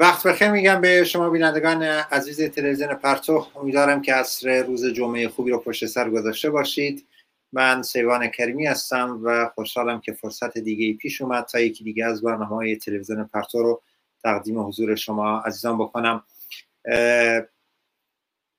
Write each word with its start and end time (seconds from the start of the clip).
وقت 0.00 0.26
بخیر 0.26 0.50
میگم 0.50 0.80
به 0.80 1.04
شما 1.04 1.30
بینندگان 1.30 1.82
عزیز 1.82 2.42
تلویزیون 2.42 2.94
پرتو. 2.94 3.46
امیدوارم 3.56 4.02
که 4.02 4.14
عصر 4.14 4.62
روز 4.62 4.86
جمعه 4.86 5.28
خوبی 5.28 5.50
رو 5.50 5.58
پشت 5.58 5.86
سر 5.86 6.10
گذاشته 6.10 6.50
باشید. 6.50 7.06
من 7.52 7.82
سیوان 7.82 8.28
کریمی 8.28 8.66
هستم 8.66 9.20
و 9.24 9.50
خوشحالم 9.54 10.00
که 10.00 10.12
فرصت 10.12 10.58
دیگه 10.58 10.98
پیش 10.98 11.20
اومد 11.20 11.44
تا 11.44 11.60
یکی 11.60 11.84
دیگه 11.84 12.04
از 12.04 12.22
برنامه 12.22 12.46
های 12.46 12.76
تلویزیون 12.76 13.24
پرتو 13.24 13.62
رو 13.62 13.82
تقدیم 14.24 14.66
حضور 14.66 14.94
شما 14.94 15.38
عزیزان 15.38 15.78
بکنم. 15.78 16.22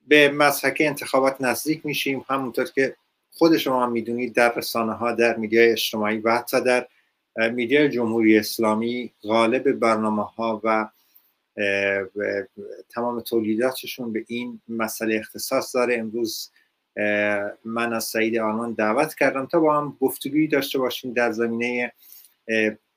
به 0.08 0.32
مسحک 0.34 0.78
انتخابات 0.80 1.42
نزدیک 1.42 1.86
میشیم. 1.86 2.26
همونطور 2.30 2.66
که 2.66 2.96
خود 3.32 3.58
شما 3.58 3.84
هم 3.84 3.92
می‌دونید 3.92 4.34
در 4.34 4.54
رسانه 4.54 4.94
ها 4.94 5.12
در 5.12 5.36
میدیای 5.36 5.72
اجتماعی 5.72 6.18
و 6.18 6.32
حتی 6.32 6.62
در 6.62 6.88
میدیای 7.52 7.90
جمهوری 7.90 8.38
اسلامی 8.38 9.14
غالب 9.24 9.72
برنامه 9.72 10.24
ها 10.24 10.62
و 10.64 10.90
تمام 12.90 13.20
تولیداتشون 13.20 14.14
به 14.14 14.26
این 14.28 14.62
مسئله 14.68 15.16
اختصاص 15.16 15.76
داره. 15.76 15.98
امروز 16.00 16.52
من 17.66 17.94
از 17.94 18.04
سعید 18.04 18.38
آرمان 18.38 18.74
دعوت 18.74 19.16
کردم 19.16 19.46
تا 19.46 19.60
با 19.60 19.78
هم 19.78 19.98
گفتگویی 20.02 20.48
داشته 20.48 20.80
باشیم 20.80 21.14
در 21.14 21.32
زمینه 21.32 21.94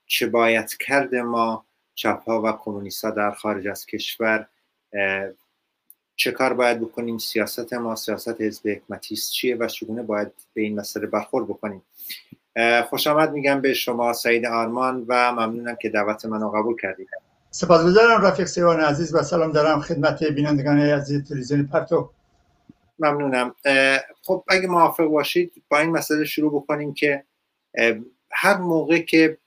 چه 0.07 0.27
باید 0.27 0.77
کرده 0.87 1.23
ما 1.23 1.67
چپ 1.95 2.23
ها 2.23 2.43
و 2.43 2.53
کمونیست 2.53 3.05
در 3.05 3.31
خارج 3.31 3.69
از 3.69 3.87
کشور. 3.87 4.49
چه 6.17 6.31
کار 6.31 6.53
باید 6.53 6.81
بکنیم؟ 6.81 7.19
سیاست 7.19 7.75
ما 7.75 7.97
سیاست 7.97 8.41
حزب 8.41 8.69
حکمتیست 8.69 9.33
چیه 9.33 9.57
و 9.57 9.67
چگونه 9.67 10.03
باید 10.03 10.33
به 10.55 10.63
این 10.63 10.81
مسئله 10.81 11.07
برخورد 11.07 11.47
بکنیم؟ 11.47 11.83
خوش 12.89 13.07
آمد 13.07 13.33
میگم 13.33 13.61
به 13.61 13.75
شما 13.75 14.13
سعید 14.13 14.47
آرمان 14.47 15.05
و 15.09 15.33
ممنونم 15.33 15.77
که 15.81 15.89
دعوت 15.89 16.25
منو 16.25 16.51
قبول 16.51 16.77
کردید. 16.81 17.09
سپاسگزارم 17.55 18.23
رفیق 18.23 18.47
سیوان 18.47 18.81
عزیز 18.81 19.15
و 19.15 19.23
سلام 19.23 19.53
دارم 19.53 19.81
خدمت 19.81 20.25
بینندگان 20.25 20.81
عزیز 20.81 21.29
تلویزیون 21.29 21.67
پرتو. 21.67 22.11
ممنونم. 22.99 23.55
خب 24.23 24.45
اگه 24.49 24.67
موافق 24.67 25.05
باشید 25.05 25.63
با 25.69 25.79
این 25.79 25.91
مسئله 25.91 26.25
شروع 26.25 26.53
بکنیم 26.53 26.95
که 26.95 27.25
هر 28.31 28.57
موقع 28.57 28.99
که 28.99 29.39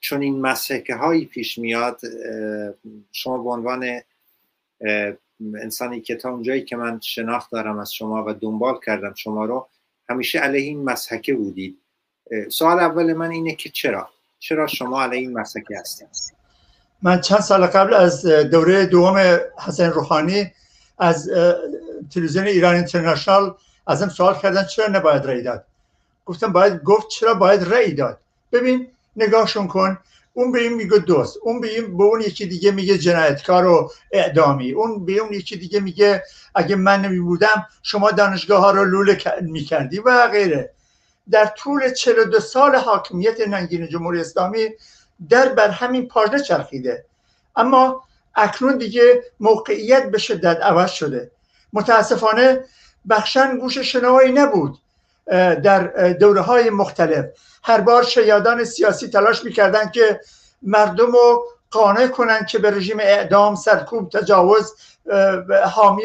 چون 0.00 0.22
این 0.22 0.40
مسحکه 0.40 0.94
هایی 0.94 1.24
پیش 1.24 1.58
میاد 1.58 2.00
شما 3.12 3.42
به 3.42 3.50
عنوان 3.50 4.00
انسانی 5.54 6.00
که 6.00 6.16
تا 6.16 6.30
اونجایی 6.30 6.64
که 6.64 6.76
من 6.76 7.00
شناخت 7.00 7.52
دارم 7.52 7.78
از 7.78 7.92
شما 7.92 8.24
و 8.24 8.32
دنبال 8.32 8.80
کردم 8.86 9.14
شما 9.14 9.44
رو 9.44 9.68
همیشه 10.08 10.38
علیه 10.38 10.62
این 10.62 10.84
مسحکه 10.84 11.34
بودید. 11.34 11.78
سوال 12.48 12.78
اول 12.78 13.12
من 13.12 13.30
اینه 13.30 13.54
که 13.54 13.68
چرا؟ 13.68 14.08
چرا 14.38 14.66
شما 14.66 15.02
علیه 15.02 15.20
این 15.20 15.38
مسحکه 15.38 15.78
هستید؟ 15.78 16.08
من 17.02 17.20
چند 17.20 17.40
سال 17.40 17.66
قبل 17.66 17.94
از 17.94 18.26
دوره 18.26 18.86
دوم 18.86 19.38
حسن 19.66 19.90
روحانی 19.90 20.52
از 20.98 21.30
تلویزیون 22.14 22.46
ایران 22.46 22.74
اینترنشنال 22.74 23.54
ازم 23.86 24.08
سوال 24.08 24.38
کردن 24.38 24.64
چرا 24.64 24.86
نباید 24.86 25.26
رأی 25.26 25.42
داد. 25.42 25.64
گفتم 26.26 26.52
باید 26.52 26.82
گفت 26.82 27.08
چرا 27.08 27.34
باید 27.34 27.74
رأی 27.74 27.94
داد. 27.94 28.18
ببین 28.52 28.86
نگاهشون 29.16 29.66
کن. 29.68 29.98
اون 30.32 30.52
به 30.52 30.60
این 30.60 30.72
میگه 30.72 30.98
دوست. 30.98 31.36
اون 31.42 31.60
به, 31.60 31.68
این 31.68 31.96
به 31.96 32.04
اون 32.04 32.20
یکی 32.20 32.46
دیگه 32.46 32.70
میگه 32.70 32.98
جنایتکار 32.98 33.66
و 33.66 33.90
اعدامی. 34.12 34.72
اون 34.72 35.04
به 35.04 35.12
اون 35.12 35.32
یکی 35.32 35.56
دیگه 35.56 35.80
میگه 35.80 36.22
اگه 36.54 36.76
من 36.76 37.02
نمی 37.02 37.20
بودم 37.20 37.66
شما 37.82 38.10
دانشگاه 38.10 38.60
ها 38.60 38.70
رو 38.70 38.84
لوله 38.84 39.18
می‌کردی 39.40 39.98
و 39.98 40.28
غیره. 40.28 40.70
در 41.30 41.46
طول 41.46 41.92
42 41.92 42.40
سال 42.40 42.76
حاکمیت 42.76 43.40
ننگین 43.48 43.88
جمهوری 43.88 44.20
اسلامی 44.20 44.68
در 45.28 45.48
بر 45.48 45.68
همین 45.68 46.08
پارچه 46.08 46.40
چرخیده. 46.40 47.04
اما 47.56 48.02
اکنون 48.34 48.78
دیگه 48.78 49.22
موقعیت 49.40 50.10
به 50.10 50.18
شدت 50.18 50.60
عوض 50.62 50.90
شده. 50.90 51.30
متاسفانه 51.72 52.64
بخشن 53.08 53.58
گوش 53.58 53.78
شنوایی 53.78 54.32
نبود 54.32 54.78
در 55.62 56.12
دوره 56.12 56.40
های 56.40 56.70
مختلف. 56.70 57.24
هر 57.64 57.80
بار 57.80 58.02
شیادان 58.02 58.64
سیاسی 58.64 59.08
تلاش 59.08 59.44
می‌کردن 59.44 59.90
که 59.90 60.20
مردم 60.62 61.12
رو 61.12 61.44
قانع 61.70 62.06
کنن 62.06 62.46
که 62.46 62.58
به 62.58 62.70
رژیم 62.70 63.00
اعدام 63.00 63.54
سرکوب 63.54 64.10
تجاوز 64.10 64.74
حامی 65.64 66.02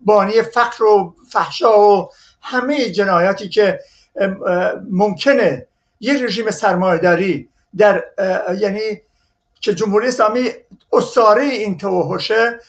بانی 0.00 0.42
فقر 0.42 0.84
و 0.84 1.14
فحشا 1.30 1.80
و 1.80 2.10
همه 2.42 2.90
جنایاتی 2.90 3.48
که 3.48 3.80
ممکنه. 4.90 5.66
یک 6.00 6.22
رژیم 6.22 6.50
سرمایهداری 6.50 7.48
در 7.76 8.04
یعنی 8.58 9.02
که 9.60 9.74
جمهوری 9.74 10.08
اسلامی 10.08 10.50
اصاره 10.92 11.42
این 11.42 11.78
توحشه 11.78 12.60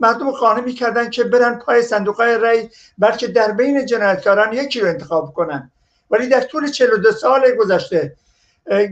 مردم 0.00 0.30
قانع 0.30 0.60
می‌کردن 0.60 1.10
که 1.10 1.24
برن 1.24 1.58
پای 1.58 1.82
صندوق 1.82 2.16
های 2.16 2.38
رای 2.38 2.68
بلکه 2.98 3.26
در 3.26 3.52
بین 3.52 3.86
جنایتکاران 3.86 4.52
یکی 4.52 4.80
رو 4.80 4.88
انتخاب 4.88 5.34
کنن. 5.34 5.70
ولی 6.10 6.26
در 6.26 6.40
طول 6.40 6.70
42 6.70 7.12
سال 7.12 7.56
گذشته 7.58 8.16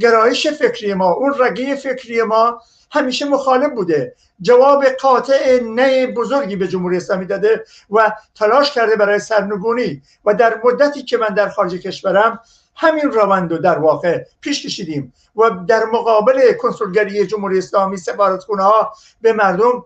گرایش 0.01 0.47
فکری 0.47 0.95
ما 0.95 1.13
اون 1.13 1.35
رگه 1.39 1.75
فکری 1.77 2.23
ما 2.23 2.63
همیشه 2.91 3.25
مخالف 3.25 3.73
بوده. 3.73 4.15
جواب 4.41 4.85
قاطع 4.85 5.61
نه 5.63 6.07
بزرگی 6.07 6.57
به 6.57 6.69
جمهوری 6.69 6.97
اسلامی 6.97 7.27
داده 7.27 7.65
و 7.91 8.13
تلاش 8.35 8.73
کرده 8.73 8.97
برای 8.97 9.19
سرنگونی. 9.19 10.03
و 10.25 10.35
در 10.35 10.61
مدتی 10.65 11.03
که 11.03 11.17
من 11.17 11.29
در 11.29 11.49
خارج 11.49 11.75
کشورم 11.75 12.41
همین 12.79 13.11
روند 13.13 13.53
رو 13.53 13.59
در 13.59 13.79
واقع 13.79 14.25
پیش 14.41 14.67
کشیدیم 14.67 15.13
و 15.37 15.51
در 15.51 15.85
مقابل 15.85 16.53
کنسولگری 16.53 17.27
جمهوری 17.27 17.59
اسلامی 17.59 17.97
سفارتخونه 17.97 18.63
ها 18.63 18.93
به 19.21 19.33
مردم 19.33 19.85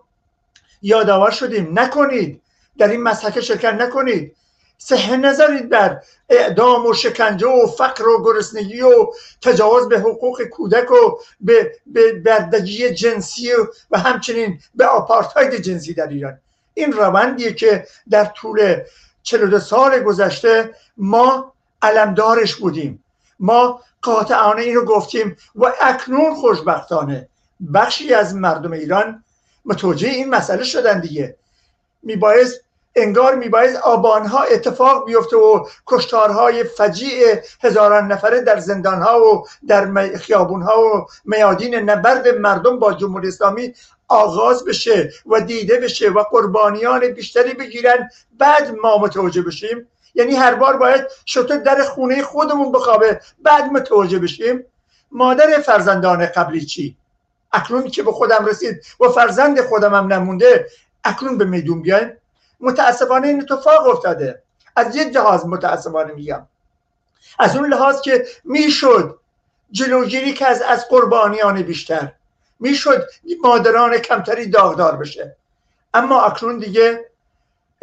یادآور 0.81 1.31
شدیم. 1.31 1.79
نکنید 1.79 2.41
در 2.77 2.87
این 2.87 3.03
مسحک 3.03 3.41
شرکت 3.41 3.73
نکنید. 3.73 4.35
صحه 4.77 5.17
نذارید 5.17 5.69
بر 5.69 6.01
اعدام 6.29 6.85
و 6.85 6.93
شکنجه 6.93 7.47
و 7.47 7.67
فقر 7.67 8.07
و 8.07 8.23
گرسنگی 8.23 8.81
و 8.81 9.11
تجاوز 9.41 9.89
به 9.89 9.99
حقوق 9.99 10.43
کودک 10.43 10.91
و 10.91 11.17
به, 11.39 11.71
به 11.85 12.13
بردگی 12.13 12.93
جنسی 12.93 13.49
و 13.91 13.99
همچنین 13.99 14.59
به 14.75 14.85
آپارتاید 14.85 15.55
جنسی 15.55 15.93
در 15.93 16.07
ایران. 16.07 16.39
این 16.73 16.91
روندیه 16.91 17.53
که 17.53 17.87
در 18.09 18.25
طول 18.25 18.81
42 19.23 19.59
سال 19.59 19.99
گذشته 19.99 20.75
ما 20.97 21.52
علمدارش 21.83 22.55
بودیم. 22.55 23.03
ما 23.39 23.81
قاطعانه 24.01 24.61
این 24.61 24.75
رو 24.75 24.85
گفتیم 24.85 25.37
و 25.55 25.73
اکنون 25.81 26.35
خوشبختانه 26.35 27.29
بخشی 27.73 28.13
از 28.13 28.35
مردم 28.35 28.71
ایران 28.71 29.23
متوجه 29.65 30.09
این 30.09 30.29
مسئله 30.29 30.63
شدن 30.63 30.99
دیگه. 30.99 31.35
میبایست 32.03 32.61
انگار 32.95 33.35
میبایست 33.35 33.75
آبانها 33.75 34.43
اتفاق 34.43 35.05
بیفته 35.05 35.37
و 35.37 35.67
کشتارهای 35.87 36.63
فجیع 36.63 37.41
هزاران 37.63 38.11
نفره 38.11 38.41
در 38.41 38.59
زندانها 38.59 39.33
و 39.33 39.47
در 39.67 40.17
خیابونها 40.17 40.81
و 40.81 41.05
میادین 41.25 41.75
نبرد 41.75 42.27
مردم 42.27 42.79
با 42.79 42.93
جمهوری 42.93 43.27
اسلامی 43.27 43.73
آغاز 44.07 44.65
بشه 44.65 45.11
و 45.25 45.41
دیده 45.41 45.79
بشه 45.79 46.09
و 46.09 46.23
قربانیان 46.23 47.07
بیشتری 47.07 47.53
بگیرن. 47.53 48.09
بعد 48.37 48.75
ما 48.81 48.97
متوجه 48.97 49.41
بشیم 49.41 49.87
یعنی 50.15 50.35
هر 50.35 50.55
بار 50.55 50.77
باید 50.77 51.07
شطور 51.25 51.57
در 51.57 51.83
خونه 51.83 52.23
خودمون 52.23 52.71
بخوابه 52.71 53.21
بعد 53.43 53.65
متوجه 53.65 54.19
بشیم. 54.19 54.65
مادر 55.11 55.61
فرزندان 55.61 56.25
قبلی 56.25 56.65
چی؟ 56.65 56.97
اکنون 57.51 57.87
که 57.87 58.03
به 58.03 58.11
خودم 58.11 58.45
رسید 58.45 58.83
و 58.99 59.09
فرزند 59.09 59.61
خودم 59.61 59.93
هم 59.93 60.13
نمونده 60.13 60.67
اکنون 61.03 61.37
به 61.37 61.45
میدون 61.45 61.81
بیایم. 61.81 62.17
متاسفانه 62.59 63.27
این 63.27 63.41
اتفاق 63.41 63.87
افتاده. 63.87 64.41
از 64.75 64.95
یک 64.95 65.13
جهاز 65.13 65.47
متاسفانه 65.47 66.13
میگم. 66.13 66.47
از 67.39 67.55
اون 67.55 67.69
لحاظ 67.69 68.01
که 68.01 68.25
می‌شد 68.43 69.19
جلوگیری 69.71 70.33
که 70.33 70.47
از 70.47 70.61
از 70.61 70.87
قربانیان 70.87 71.61
بیشتر. 71.61 72.11
می‌شد 72.59 73.07
مادران 73.43 73.97
کمتری 73.97 74.47
داغدار 74.47 74.95
بشه. 74.95 75.35
اما 75.93 76.21
اکنون 76.21 76.59
دیگه 76.59 77.05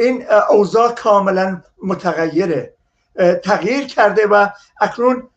این 0.01 0.25
اوضاع 0.51 0.93
کاملا 0.93 1.63
متغیره. 1.83 2.75
تغییر 3.45 3.87
کرده 3.87 4.27
و 4.27 4.47
اکنون 4.81 5.29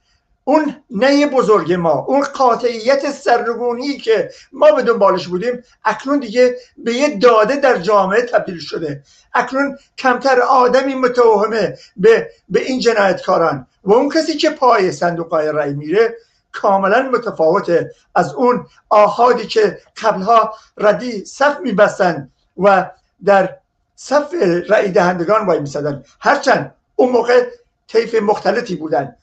اون 0.43 0.75
نه 0.89 1.27
بزرگ 1.27 1.73
ما 1.73 1.91
اون 1.91 2.21
قاطعیت 2.21 3.11
سرنگونی 3.11 3.97
که 3.97 4.29
ما 4.51 4.71
به 4.71 4.81
دنبالش 4.81 5.27
بودیم 5.27 5.63
اکنون 5.85 6.19
دیگه 6.19 6.55
به 6.77 6.93
یه 6.93 7.17
داده 7.17 7.55
در 7.55 7.77
جامعه 7.77 8.21
تبدیل 8.21 8.59
شده. 8.59 9.03
اکنون 9.33 9.77
کمتر 9.97 10.39
آدمی 10.41 10.95
متوهمه 10.95 11.77
به, 11.97 12.29
به 12.49 12.61
این 12.61 12.79
جنایتکاران. 12.79 13.67
و 13.83 13.93
اون 13.93 14.09
کسی 14.09 14.37
که 14.37 14.49
پای 14.49 14.91
صندوق 14.91 15.33
رای 15.33 15.73
میره 15.73 16.17
کاملا 16.51 17.01
متفاوته 17.01 17.91
از 18.15 18.33
اون 18.33 18.65
آهادی 18.89 19.47
که 19.47 19.79
قبلها 20.03 20.53
ردی 20.77 21.25
صف 21.25 21.59
میبستن 21.59 22.31
و 22.57 22.89
در 23.25 23.57
صف 23.95 24.33
رأی 24.69 24.91
دهندگان 24.91 25.45
وای 25.45 25.59
میسدن 25.59 26.03
هرچند 26.19 26.75
اون 26.95 27.11
موقع 27.11 27.49
طیف 27.87 28.15
مختلفی 28.15 28.75
بودن. 28.75 29.15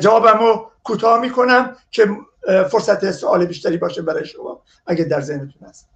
جوابمو 0.00 0.66
کوتاه 0.84 1.20
می‌کنم 1.20 1.76
که 1.90 2.08
فرصت 2.70 3.10
سوال 3.10 3.46
بیشتری 3.46 3.76
باشه 3.76 4.02
برای 4.02 4.24
شما 4.24 4.62
اگه 4.86 5.04
در 5.04 5.20
ذهنتون 5.20 5.68
هست. 5.68 5.88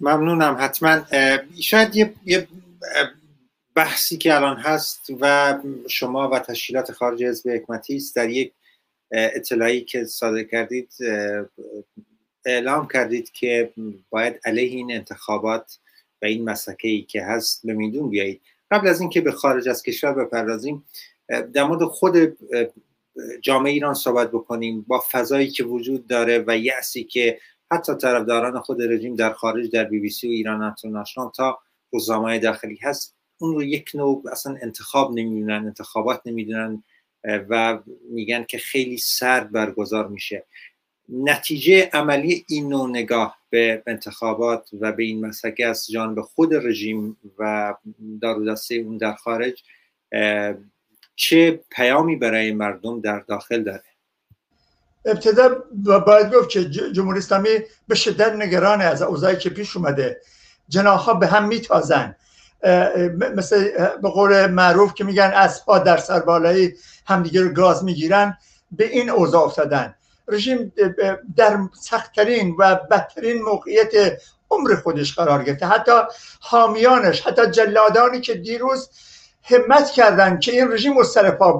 ممنونم 0.00 0.56
حتما. 0.60 1.00
شاید 1.60 1.96
یه, 1.96 2.48
بحثی 3.74 4.16
که 4.16 4.34
الان 4.34 4.56
هست 4.56 5.00
و 5.20 5.54
شما 5.88 6.28
و 6.28 6.38
تشکیلات 6.38 6.92
خارج 6.92 7.22
حزب 7.22 7.50
حکمتی 7.50 7.96
است 7.96 8.16
در 8.16 8.28
یک 8.28 8.52
اطلاعی 9.10 9.80
که 9.80 10.04
صادر 10.04 10.42
کردید 10.42 10.92
اعلام 12.44 12.88
کردید 12.88 13.30
که 13.30 13.72
باید 14.10 14.40
علیه 14.44 14.68
این 14.68 14.92
انتخابات 14.92 15.78
و 16.22 16.26
این 16.26 16.44
مسکه 16.44 16.88
ای 16.88 17.02
که 17.02 17.22
هست 17.22 17.66
به 17.66 17.72
میدون 17.72 18.10
بیایید. 18.10 18.40
قبل 18.70 18.88
از 18.88 19.00
اینکه 19.00 19.20
به 19.20 19.32
خارج 19.32 19.68
از 19.68 19.82
کشور 19.82 20.12
بپردازیم 20.12 20.84
در 21.52 21.64
مورد 21.64 21.84
خود 21.84 22.36
جامعه 23.42 23.72
ایران 23.72 23.94
صحبت 23.94 24.28
بکنیم. 24.28 24.84
با 24.88 25.04
فضایی 25.12 25.50
که 25.50 25.64
وجود 25.64 26.06
داره 26.06 26.44
و 26.46 26.58
یأسی 26.58 27.04
که 27.04 27.38
حتی 27.70 27.94
طرفداران 27.94 28.60
خود 28.60 28.82
رژیم 28.82 29.14
در 29.14 29.32
خارج 29.32 29.70
در 29.70 29.84
بی 29.84 30.00
بی 30.00 30.10
سی 30.10 30.28
و 30.28 30.30
ایران 30.30 30.62
انترنشنال 30.62 31.30
تا 31.30 31.58
روزنامه 31.92 32.38
داخلی 32.38 32.78
هست 32.82 33.16
اون 33.38 33.54
رو 33.54 33.62
یک 33.62 33.90
نوع 33.94 34.22
اصلا 34.32 34.58
انتخاب 34.62 35.18
نمی‌دونن 35.18 35.66
انتخابات 35.66 36.20
نمی‌دونن 36.26 36.82
و 37.24 37.78
میگن 38.10 38.44
که 38.48 38.58
خیلی 38.58 38.98
سرد 38.98 39.52
برگزار 39.52 40.08
میشه. 40.08 40.44
نتیجه 41.08 41.90
عملی 41.92 42.44
این 42.48 42.68
نوع 42.68 42.88
نگاه 42.88 43.38
به 43.50 43.82
انتخابات 43.86 44.68
و 44.80 44.92
به 44.92 45.02
این 45.02 45.26
مسئله 45.26 45.66
از 45.66 45.90
جانب 45.90 46.20
خود 46.20 46.54
رژیم 46.54 47.16
و 47.38 47.74
دارودسته 48.22 48.74
اون 48.74 48.96
در 48.96 49.14
خارج 49.14 49.62
چه 51.16 51.60
پیامی 51.70 52.16
برای 52.16 52.52
مردم 52.52 53.00
در 53.00 53.18
داخل 53.18 53.62
داره؟ 53.62 53.82
ابتدا 55.04 55.64
باید 56.06 56.34
گفت 56.34 56.48
که 56.48 56.64
جمهوری 56.70 57.18
اسلامی 57.18 57.48
به 57.88 57.94
شدت 57.94 58.32
نگران 58.32 58.80
از 58.80 59.02
اوضاعی 59.02 59.36
که 59.36 59.50
پیش 59.50 59.76
اومده. 59.76 60.20
جناها 60.68 61.14
به 61.14 61.26
هم 61.26 61.48
میتازن. 61.48 62.16
مثل 63.36 63.70
به 64.02 64.08
قول 64.08 64.46
معروف 64.46 64.94
که 64.94 65.04
میگن 65.04 65.32
اسبها 65.34 65.78
در 65.78 65.96
سربالایی 65.96 66.74
همدیگه 67.06 67.42
رو 67.42 67.52
گاز 67.52 67.84
می‌گیرن 67.84 68.38
به 68.72 68.84
این 68.84 69.10
اوضاع 69.10 69.42
افتادن. 69.42 69.94
رژیم 70.28 70.72
در 71.36 71.58
سختترین 71.80 72.56
و 72.58 72.74
بدترین 72.74 73.42
موقعیت 73.42 74.18
عمر 74.50 74.74
خودش 74.74 75.14
قرار 75.14 75.42
گرفته. 75.42 75.66
حتی 75.66 75.92
حامیانش 76.40 77.26
حتی 77.26 77.50
جلادانی 77.50 78.20
که 78.20 78.34
دیروز 78.34 78.90
همت 79.42 79.90
کردن 79.90 80.38
که 80.38 80.52
این 80.52 80.72
رژیم 80.72 80.98
رو 80.98 81.04
سر 81.04 81.30
پا 81.30 81.52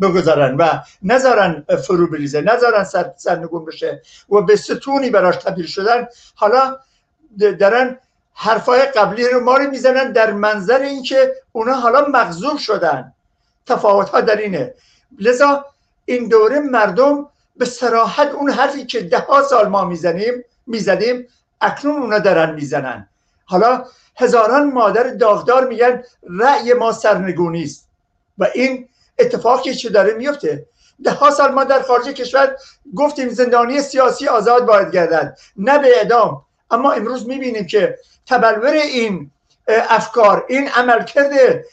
بگذارن 0.00 0.56
و 0.56 0.68
نذارن 1.02 1.64
فرو 1.86 2.06
بریزه 2.10 2.40
نذارن 2.40 2.84
سر 2.84 3.12
سرنگون 3.16 3.64
بشه 3.64 4.02
و 4.30 4.40
به 4.40 4.56
ستونی 4.56 5.10
براش 5.10 5.36
تبدیل 5.36 5.66
شدن. 5.66 6.08
حالا 6.34 6.78
دارن 7.60 7.98
حرفای 8.34 8.82
قبلی 8.86 9.28
رو 9.28 9.40
ما 9.40 9.58
می‌زنن 9.58 10.12
در 10.12 10.32
منظر 10.32 10.78
اینکه 10.78 11.34
اونا 11.52 11.74
حالا 11.74 12.06
مغزوب 12.08 12.58
شدن. 12.58 13.12
تفاوت 13.66 14.08
ها 14.08 14.20
در 14.20 14.36
اینه. 14.36 14.74
لذا 15.18 15.66
این 16.08 16.28
دوره 16.28 16.60
مردم 16.60 17.28
به 17.56 17.64
سراحت 17.64 18.28
اون 18.28 18.50
حرفی 18.50 18.86
که 18.86 19.00
ده 19.00 19.18
ها 19.18 19.42
سال 19.42 19.68
ما 19.68 19.84
می‌زنیم 19.84 20.44
می‌زدیم 20.66 21.26
اکنون 21.60 22.02
اونا 22.02 22.18
دارن 22.18 22.54
می‌زنن. 22.54 23.08
حالا 23.44 23.84
هزاران 24.16 24.72
مادر 24.72 25.02
داغدار 25.02 25.68
میگن 25.68 26.02
رأی 26.40 26.72
ما 26.72 26.92
سرنگونی 26.92 27.62
است. 27.62 27.88
و 28.38 28.46
این 28.54 28.88
اتفاقی 29.18 29.74
که 29.74 29.88
داره 29.88 30.14
میفته 30.14 30.66
ده 31.04 31.10
ها 31.10 31.30
سال 31.30 31.52
ما 31.52 31.64
در 31.64 31.82
خارج 31.82 32.06
کشور 32.06 32.56
گفتیم 32.94 33.28
زندانی 33.28 33.80
سیاسی 33.80 34.28
آزاد 34.28 34.66
باید 34.66 34.90
گردن 34.90 35.34
نه 35.56 35.78
به 35.78 35.96
اعدام. 35.96 36.42
اما 36.70 36.92
امروز 36.92 37.28
می‌بینیم 37.28 37.66
که 37.66 37.98
تبلور 38.26 38.72
این 38.72 39.30
افکار 39.68 40.44
این 40.48 40.68
عملکرد 40.68 41.64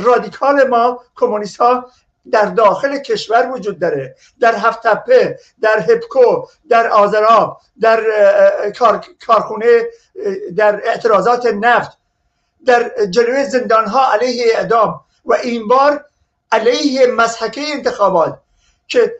رادیکال 0.00 0.68
ما 0.68 1.00
کمونیست 1.16 1.56
ها 1.56 1.90
در 2.32 2.44
داخل 2.44 2.98
کشور 2.98 3.50
وجود 3.52 3.78
داره 3.78 4.14
در 4.40 4.54
هفت 4.54 4.82
تپه 4.82 5.38
در 5.60 5.80
هپکو 5.80 6.46
در 6.68 6.88
آزراب 6.88 7.60
در 7.80 8.02
کارخونه 9.26 9.82
در 10.56 10.80
اعتراضات 10.84 11.46
نفت 11.46 11.98
در 12.66 13.06
جلوی 13.10 13.44
زندان 13.44 13.86
ها 13.86 14.12
علیه 14.12 14.44
اعدام 14.54 15.00
و 15.24 15.34
این 15.34 15.68
بار 15.68 16.04
علیه 16.52 17.06
مسحکه 17.06 17.60
انتخابات 17.60 18.38
که 18.88 19.14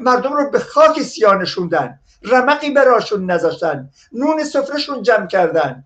مردم 0.00 0.32
رو 0.32 0.50
به 0.50 0.58
خاک 0.58 1.02
سیاه 1.02 1.34
نشوندن 1.34 1.98
رمقی 2.22 2.70
براشون 2.70 3.30
نذاشتن 3.30 3.88
نون 4.12 4.44
سفرشون 4.44 5.02
جمع 5.02 5.26
کردن 5.26 5.84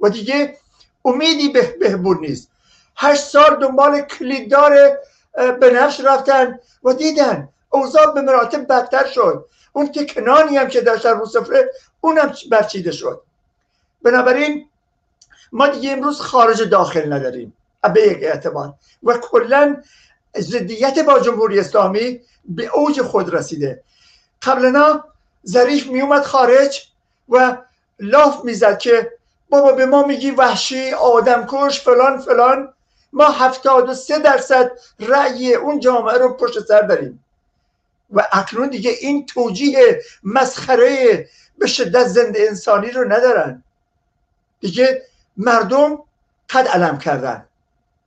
و 0.00 0.08
دیگه 0.08 0.56
امیدی 1.04 1.48
به 1.48 1.62
بهبود 1.80 2.20
نیست. 2.20 2.50
هشت 2.96 3.24
سال 3.24 3.56
دنبال 3.56 4.00
کلیددار 4.00 4.98
به 5.34 5.70
نفش 5.70 6.00
رفتن 6.00 6.58
و 6.84 6.92
دیدن. 6.92 7.48
اوضاع 7.70 8.14
به 8.14 8.20
مراتب 8.20 8.66
بدتر 8.66 9.06
شد. 9.06 9.46
اون 9.72 9.92
که 9.92 10.06
کنانی 10.06 10.56
هم 10.56 10.68
که 10.68 10.80
داشتن 10.80 11.18
رو 11.18 11.26
سفره 11.26 11.70
اونم 12.00 12.34
برچیده 12.50 12.92
شد. 12.92 13.22
بنابراین 14.02 14.68
ما 15.52 15.68
دیگه 15.68 15.92
امروز 15.92 16.20
خارج 16.20 16.62
داخل 16.62 17.12
نداریم. 17.12 17.56
به 17.94 18.02
یک 18.02 18.18
اعتبار. 18.22 18.74
و 19.02 19.18
کلا 19.18 19.82
ضدیت 20.38 20.98
با 20.98 21.18
جمهوری 21.18 21.60
اسلامی 21.60 22.20
به 22.44 22.66
اوج 22.66 23.02
خود 23.02 23.34
رسیده. 23.34 23.82
قبلنا 24.42 25.04
ظریف 25.46 25.86
میومد 25.86 26.22
خارج 26.22 26.88
و 27.28 27.56
لاف 28.00 28.44
می‌زد 28.44 28.78
که 28.78 29.12
بابا 29.48 29.72
به 29.72 29.86
ما 29.86 30.02
میگی 30.02 30.30
وحشی 30.30 30.92
آدمکش 30.92 31.80
فلان 31.80 32.18
فلان. 32.18 32.72
ما 33.12 33.24
هفتاد 33.24 33.88
و 33.88 33.94
سه 33.94 34.18
درصد 34.18 34.70
رأی 35.00 35.54
اون 35.54 35.80
جامعه 35.80 36.18
رو 36.18 36.34
پشت 36.34 36.60
سر 36.60 36.82
داریم. 36.82 37.24
و 38.12 38.26
اکنون 38.32 38.68
دیگه 38.68 38.90
این 38.90 39.26
توجیه 39.26 40.02
مسخره 40.24 41.28
به 41.58 41.66
شدت 41.66 42.06
زنده 42.06 42.40
انسانی 42.48 42.90
رو 42.90 43.12
ندارن. 43.12 43.64
دیگه 44.60 45.02
مردم 45.36 45.98
قد 46.50 46.68
علم 46.68 46.98
کردن 46.98 47.44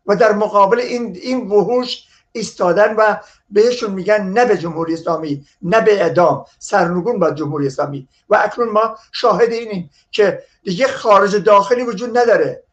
و 0.07 0.15
در 0.15 0.31
مقابل 0.31 0.79
این 0.79 1.15
این 1.21 1.47
وحوش 1.47 2.03
ایستادن 2.31 2.95
و 2.95 3.15
بهشون 3.49 3.91
میگن 3.91 4.23
نه 4.23 4.45
به 4.45 4.57
جمهوری 4.57 4.93
اسلامی 4.93 5.45
نه 5.61 5.81
به 5.81 6.01
اعدام. 6.01 6.45
سرنگون 6.59 7.19
با 7.19 7.31
جمهوری 7.31 7.67
اسلامی. 7.67 8.07
و 8.29 8.35
اکنون 8.35 8.69
ما 8.69 8.97
شاهد 9.11 9.51
اینیم 9.51 9.89
که 10.11 10.43
دیگه 10.63 10.87
خارج 10.87 11.35
داخلی 11.35 11.83
وجود 11.83 12.17
نداره. 12.17 12.63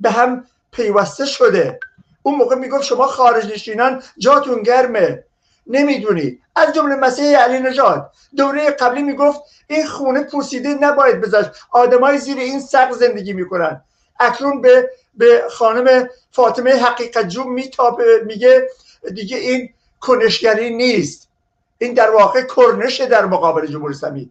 به 0.00 0.10
هم 0.10 0.46
پیوسته 0.74 1.26
شده. 1.26 1.78
اون 2.22 2.34
موقع 2.34 2.56
می‌گفت 2.56 2.84
شما 2.84 3.06
خارج 3.06 3.52
نشینان 3.52 4.02
جاتون 4.18 4.62
گرمه. 4.62 5.24
نمی‌دونی. 5.66 6.38
از 6.56 6.74
جمله 6.74 6.94
مسیح 6.94 7.38
علی 7.38 7.58
نجات 7.60 8.10
دوره 8.36 8.70
قبلی 8.70 9.02
می‌گفت 9.02 9.40
این 9.66 9.86
خونه 9.86 10.22
پوسیده 10.22 10.68
نباید 10.74 11.20
بذاشت. 11.20 11.50
آدمای 11.70 12.18
زیر 12.18 12.38
این 12.38 12.60
سقف 12.60 12.92
زندگی 12.92 13.32
می‌کنن. 13.32 13.80
اکنون 14.20 14.60
به 14.60 14.90
به 15.14 15.42
خانم 15.50 16.08
فاطمه 16.30 16.70
حقیقت 16.76 17.28
جو 17.28 17.44
میتابه. 17.44 18.22
میگه 18.26 18.68
دیگه 19.14 19.36
این 19.36 19.70
کنشگری 20.00 20.74
نیست. 20.74 21.28
این 21.78 21.94
در 21.94 22.10
واقع 22.10 22.42
کرنش 22.56 23.00
در 23.00 23.26
مقابل 23.26 23.66
جمهوری 23.66 23.94
اسلامی. 23.94 24.30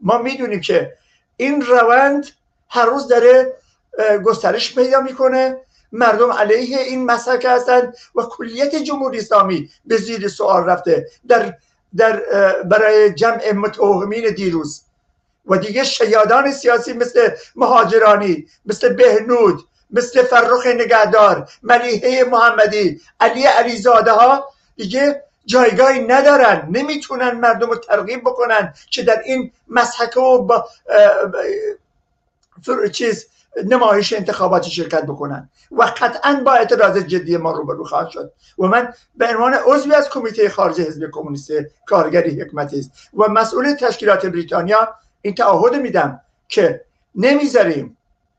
ما 0.00 0.18
می‌دونیم 0.18 0.60
که 0.60 0.92
این 1.36 1.62
روند 1.62 2.26
هر 2.68 2.86
روز 2.86 3.08
داره 3.08 3.52
گسترش 4.24 4.74
پیدا 4.74 5.00
می‌کنه. 5.00 5.56
مردم 5.92 6.32
علیه 6.32 6.78
این 6.78 7.06
مسئله 7.06 7.50
هستند 7.50 7.96
و 8.14 8.22
کلیت 8.22 8.76
جمهوری 8.76 9.18
اسلامی 9.18 9.70
به 9.84 9.96
زیر 9.96 10.28
سوال 10.28 10.64
رفته. 10.64 11.06
در 11.28 11.54
در 11.96 12.22
برای 12.62 13.14
جمع 13.14 13.52
متوهمین 13.52 14.34
دیروز. 14.34 14.82
و 15.46 15.56
دیگه 15.56 15.84
شیادان 15.84 16.52
سیاسی 16.52 16.92
مثل 16.92 17.30
مهاجرانی 17.56 18.46
مثل 18.66 18.92
بهنود 18.92 19.64
مثل 19.90 20.22
فرخ 20.22 20.66
نگهدار 20.66 21.48
ملیحه 21.62 22.24
محمدی 22.24 23.00
علی 23.20 23.44
علیزاده 23.44 24.12
ها 24.12 24.48
دیگه 24.76 25.22
جایگاهی 25.46 26.00
ندارن. 26.00 26.68
نمی‌تونن 26.70 27.30
مردم 27.30 27.70
رو 27.70 27.76
ترغیب 27.76 28.20
بکنن 28.20 28.74
که 28.90 29.02
در 29.02 29.22
این 29.24 29.52
مسحکه 29.68 30.20
و 30.20 30.38
با 30.42 30.68
چیز 32.92 33.26
نمایش 33.64 34.12
انتخاباتی 34.12 34.70
شرکت 34.70 35.02
بکنن. 35.02 35.50
و 35.72 35.82
قطعا 35.82 36.42
با 36.44 36.52
اعتراض 36.52 36.98
جدی 36.98 37.36
ما 37.36 37.50
روبرو 37.50 37.84
خواهد 37.84 38.08
شد. 38.08 38.32
و 38.58 38.66
من 38.66 38.94
به 39.14 39.28
عنوان 39.28 39.54
عضوی 39.54 39.94
از 39.94 40.08
کمیته 40.08 40.48
خارج 40.48 40.80
حزب 40.80 41.10
کمونیست 41.12 41.52
کارگری 41.86 42.40
حکمتی 42.40 42.78
است. 42.78 42.90
و 43.14 43.28
مسئول 43.28 43.74
تشکیلات 43.74 44.26
بریتانیا 44.26 44.88
این 45.22 45.34
تعهد 45.34 45.74
میدم 45.74 46.20
که 46.48 46.84
نمی‌ذاریم 47.14 47.96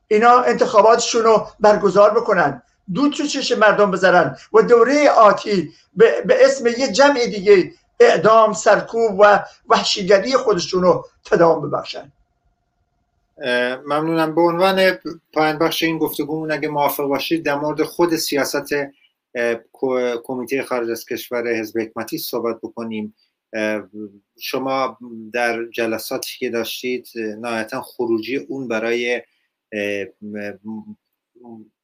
اینا 0.08 0.40
انتخاباتشون 0.40 1.22
رو 1.22 1.46
برگزار 1.60 2.10
بکنن. 2.10 2.62
دود 2.94 3.12
تو 3.12 3.26
چش 3.26 3.52
مردم 3.52 3.90
بذارن 3.90 4.36
و 4.52 4.62
دوره 4.62 5.10
آتی 5.10 5.72
به, 5.96 6.24
اسم 6.28 6.66
یه 6.66 6.92
جمع 6.92 7.26
دیگه 7.26 7.72
اعدام 8.00 8.52
سرکوب 8.52 9.20
و 9.20 9.44
وحشیگری 9.68 10.36
خودشون 10.36 10.82
رو 10.82 11.06
تدام 11.24 11.70
ببخشن. 11.70 12.12
ممنونم. 13.86 14.34
به 14.34 14.40
عنوان 14.40 14.98
پایان 15.32 15.58
بخش 15.58 15.82
این 15.82 15.98
گفتگو 15.98 16.52
اگه 16.52 16.68
موافق 16.68 17.04
باشید 17.04 17.44
در 17.44 17.54
مورد 17.54 17.82
خود 17.82 18.16
سیاست 18.16 18.74
کمیته 20.22 20.62
خارج 20.62 20.90
از 20.90 21.04
کشور 21.04 21.60
حزب 21.60 21.80
حکمتی 21.80 22.18
صحبت 22.18 22.56
بکنیم. 22.62 23.14
شما 24.40 24.98
در 25.32 25.64
جلساتی 25.64 26.38
که 26.38 26.50
داشتید 26.50 27.08
نهایتا 27.40 27.82
خروجی 27.82 28.36
اون 28.36 28.68
برای 28.68 29.22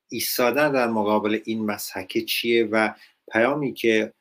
ایستادن 0.09 0.73
در 0.73 0.89
مقابل 0.89 1.39
این 1.45 1.67
مسحکه 1.67 2.23
چیه 2.23 2.65
و 2.65 2.95
پیامی 3.33 3.75
که 3.75 4.13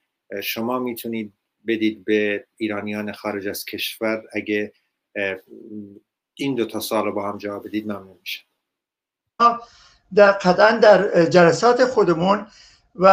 شما 0.44 0.80
می‌تونید 0.80 1.34
بدید 1.68 2.06
به 2.06 2.46
ایرانیان 2.58 3.12
خارج 3.12 3.48
از 3.48 3.66
کشور؟ 3.66 4.24
اگه 4.34 4.74
این 6.40 6.56
دو 6.56 6.66
تا 6.66 6.80
سال 6.80 7.06
رو 7.06 7.14
با 7.14 7.30
هم 7.30 7.38
جواب 7.38 7.68
بدید 7.68 7.86
ممنون 7.86 8.18
میشه 8.22 8.40
در 10.16 10.32
قطعا 10.32 10.72
در 10.72 11.26
جلسات 11.26 11.86
خودمون 11.86 12.48
و 12.96 13.08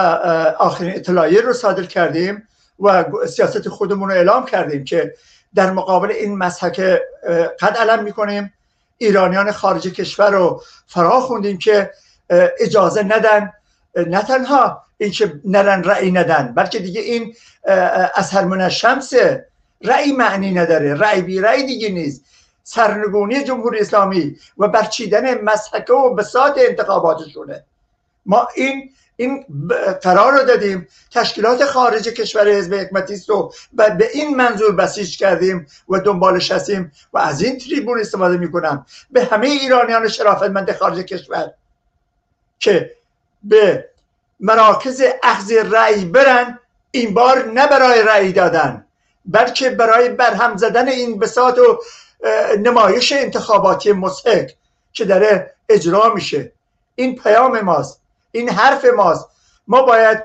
آخرین 0.58 0.94
اطلاعیه 0.94 1.40
رو 1.40 1.52
صادر 1.52 1.82
کردیم 1.82 2.48
و 2.80 3.04
سیاست 3.26 3.68
خودمون 3.68 4.08
رو 4.08 4.14
اعلام 4.14 4.46
کردیم 4.46 4.84
که 4.84 5.14
در 5.54 5.70
مقابل 5.70 6.10
این 6.10 6.38
مسحک 6.38 6.80
قد 7.60 7.76
علم 7.76 8.04
می‌کنیم. 8.04 8.52
ایرانیان 8.98 9.52
خارج 9.52 9.88
کشور 9.88 10.30
رو 10.30 10.62
فرا 10.86 11.20
خوندیم 11.20 11.58
که 11.58 11.90
اجازه 12.60 13.02
ندن 13.02 13.52
نه 13.96 14.22
تنها 14.22 14.82
اینکه 14.98 15.40
نرن 15.44 15.82
رأی 15.82 16.10
ندن 16.10 16.52
بلکه 16.56 16.78
دیگه 16.78 17.00
این 17.00 17.34
از 18.14 18.34
من 18.34 18.68
شمس 18.68 19.12
رأی 19.82 20.12
معنی 20.12 20.52
نداره. 20.52 20.94
رأی 20.94 21.22
بی 21.22 21.40
رأی 21.40 21.66
دیگه 21.66 21.88
نیست. 21.88 22.24
سرنگونی 22.68 23.44
جمهوری 23.44 23.78
اسلامی 23.78 24.36
و 24.58 24.68
برچیدن 24.68 25.40
مسحکه 25.40 25.92
و 25.92 26.14
بساط 26.14 26.58
انتخاباتشونه. 26.58 27.64
ما 28.26 28.48
این 28.54 28.90
این 29.16 29.44
قرار 30.02 30.32
رو 30.32 30.44
دادیم. 30.44 30.88
تشکیلات 31.12 31.64
خارج 31.64 32.08
کشور 32.08 32.48
حزب 32.48 32.74
حکمتی 32.74 33.14
است 33.14 33.30
و 33.30 33.50
به 33.98 34.10
این 34.12 34.36
منظور 34.36 34.72
بسیج 34.72 35.18
کردیم 35.18 35.66
و 35.88 36.00
دنبالش 36.00 36.52
هستیم 36.52 36.92
و 37.12 37.18
از 37.18 37.42
این 37.42 37.58
تریبون 37.58 38.00
استفاده 38.00 38.36
می‌کنم. 38.36 38.86
به 39.10 39.24
همه 39.24 39.46
ایرانیان 39.46 40.08
شرافتمند 40.08 40.72
خارج 40.72 40.98
کشور 40.98 41.50
که 42.58 42.90
به 43.42 43.88
مراکز 44.40 45.02
اخذ 45.22 45.52
رأی 45.52 46.04
برن 46.04 46.58
این 46.90 47.14
بار 47.14 47.44
نه 47.44 47.66
برای 47.66 48.02
رأی 48.02 48.32
دادن 48.32 48.86
بلکه 49.24 49.70
برای 49.70 50.08
برهم 50.08 50.56
زدن 50.56 50.88
این 50.88 51.18
بساط 51.18 51.58
و 51.58 51.80
نمایش 52.58 53.12
انتخاباتی 53.12 53.92
مسحک 53.92 54.56
که 54.92 55.04
داره 55.04 55.54
اجرا 55.68 56.14
میشه. 56.14 56.52
این 56.94 57.16
پیام 57.16 57.60
ماست 57.60 58.00
این 58.32 58.48
حرف 58.48 58.84
ماست. 58.84 59.28
ما 59.66 59.82
باید 59.82 60.22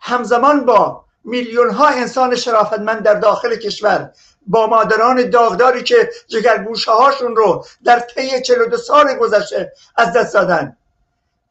همزمان 0.00 0.64
با 0.64 1.04
میلیون 1.24 1.70
ها 1.70 1.88
انسان 1.88 2.36
شرافتمند 2.36 3.02
در 3.02 3.14
داخل 3.14 3.56
کشور 3.56 4.10
با 4.46 4.66
مادران 4.66 5.30
داغداری 5.30 5.82
که 5.82 6.10
جگرگوشه 6.28 6.90
هاشون 6.90 7.36
رو 7.36 7.66
در 7.84 8.00
طی 8.00 8.42
42 8.42 8.76
سال 8.76 9.14
گذشته 9.14 9.72
از 9.96 10.12
دست 10.12 10.34
دادن. 10.34 10.76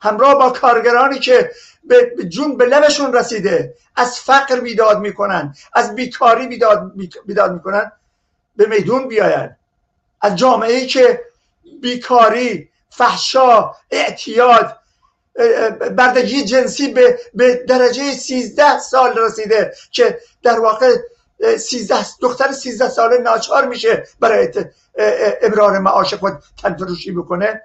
همراه 0.01 0.35
با 0.35 0.49
کارگرانی 0.49 1.19
که 1.19 1.51
به 1.83 2.15
جون 2.29 2.57
به 2.57 2.65
لبشون 2.65 3.13
رسیده 3.13 3.75
از 3.95 4.19
فقر 4.19 4.59
بیداد 4.59 4.99
می‌کنن 4.99 5.55
از 5.73 5.95
بیکاری 5.95 6.47
بیداد, 6.47 6.91
بیداد 7.25 7.51
می‌کنن 7.53 7.91
به 8.55 8.65
میدون 8.65 9.07
بیاین. 9.07 9.55
از 10.23 10.35
جامعه 10.35 10.73
ای 10.73 10.87
که 10.87 11.21
بیکاری 11.81 12.69
فحشا 12.89 13.71
اعتیاد 13.91 14.77
بردگی 15.97 16.43
جنسی 16.43 16.87
به, 17.33 17.65
درجه 17.67 18.11
13 18.11 18.79
سال 18.79 19.17
رسیده 19.17 19.73
که 19.91 20.19
در 20.43 20.59
واقع 20.59 20.95
13 21.57 21.95
دختر 22.21 22.51
13 22.51 22.89
ساله 22.89 23.17
ناچار 23.17 23.67
میشه 23.67 24.07
برای 24.19 24.51
ابرار 25.41 25.79
معاش 25.79 26.13
خود 26.13 26.33
تنفروشی 26.61 27.11
بکنه. 27.11 27.61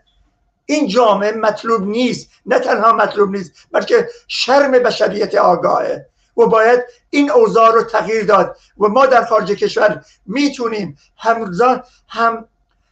این 0.67 0.89
جامعه 0.89 1.33
مطلوب 1.33 1.87
نیست. 1.87 2.31
نه 2.47 2.59
تنها 2.59 2.93
مطلوب 2.93 3.31
نیست 3.31 3.53
بلکه 3.73 4.09
شرم 4.29 4.71
بشریت 4.71 5.35
آگاهه. 5.35 6.07
و 6.39 6.47
باید 6.47 6.85
این 7.11 7.31
اوضاع 7.31 7.73
رو 7.73 7.83
تغییر 7.83 8.25
داد 8.25 8.57
و 8.79 8.89
ما 8.89 9.07
در 9.07 9.25
خارج 9.25 9.53
کشور 9.53 10.05
می‌تونیم 10.27 10.99
همزان 11.17 11.83
هم 12.09 12.49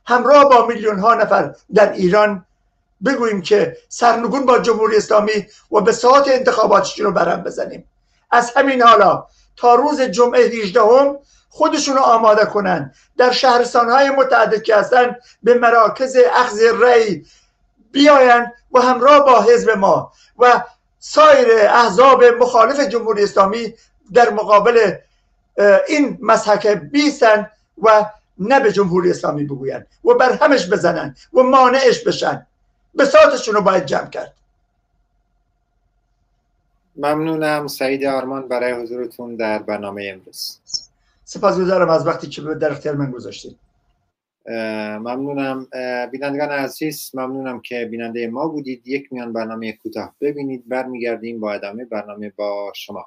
همراه 0.07 0.45
با 0.45 0.67
میلیون 0.67 0.99
ها 0.99 1.15
نفر 1.15 1.55
در 1.75 1.93
ایران 1.93 2.47
بگوییم 3.05 3.43
که 3.43 3.77
سرنگون 3.89 4.47
با 4.47 4.59
جمهوری 4.59 4.97
اسلامی 4.97 5.47
و 5.73 5.81
به 5.81 5.93
ساعت 5.93 6.29
انتخاباتشون 6.29 7.07
رو 7.07 7.13
برم 7.13 7.43
بزنیم. 7.43 7.89
از 8.31 8.53
همین 8.57 8.83
حالا 8.83 9.27
تا 9.57 9.75
روز 9.75 10.01
جمعه 10.01 10.41
18 10.41 10.81
هم 10.81 11.19
خودشون 11.49 11.97
رو 11.97 12.03
آماده 12.03 12.45
کنن. 12.45 12.93
در 13.17 13.31
شهرستان 13.31 13.91
های 13.91 14.11
متعدد 14.11 14.63
که 14.63 14.77
هستن 14.77 15.17
به 15.43 15.55
مراکز 15.55 16.17
اخذ 16.35 16.63
رأی 16.81 17.25
بیاین 17.93 18.47
و 18.73 18.81
همراه 18.81 19.25
با 19.25 19.43
حزب 19.43 19.71
ما 19.71 20.13
و 20.39 20.63
سایر 21.09 21.49
احزاب 21.61 22.25
مخالف 22.25 22.81
جمهوری 22.81 23.23
اسلامی 23.23 23.75
در 24.13 24.31
مقابل 24.31 24.97
این 25.89 26.19
مسحک 26.21 26.67
بیستن 26.67 27.51
و 27.83 28.07
نه 28.39 28.61
به 28.61 28.73
جمهوری 28.73 29.11
اسلامی 29.11 29.45
بگوین 29.45 29.85
و 30.05 30.15
بر 30.15 30.33
همش 30.33 30.71
بزنن 30.71 31.17
و 31.33 31.43
مانعش 31.43 32.03
بشن. 32.03 32.47
بساطشون 32.99 33.55
رو 33.55 33.61
باید 33.61 33.87
جمع 33.87 34.11
کرد. 34.11 34.35
ممنونم. 36.97 37.67
سعید 37.67 38.05
آرمان 38.05 38.49
برای 38.49 38.73
حضورتون 38.73 39.37
در 39.37 39.59
برنامه 39.59 40.11
امروز. 40.15 40.59
سپاسگزارم 41.25 41.91
از 41.91 42.07
وقتی 42.07 42.27
که 42.27 42.43
در 42.43 42.73
اختیار 42.73 42.95
من 42.95 43.11
گذاشتید. 43.11 43.59
ممنونم. 44.49 45.67
بینندگان 46.13 46.49
عزیز 46.49 47.11
ممنونم 47.15 47.61
که 47.61 47.85
بیننده 47.85 48.27
ما 48.27 48.49
بودید. 48.49 48.89
یک 48.89 49.13
میان 49.13 49.33
برنامه 49.33 49.73
کوتاه 49.73 50.15
ببینید. 50.21 50.69
برمیگردیم 50.69 51.41
با 51.41 51.53
ادامه 51.53 51.85
برنامه 51.85 52.33
با 52.37 52.73
شما 52.75 53.07